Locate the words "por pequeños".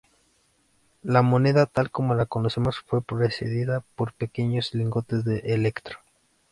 3.93-4.73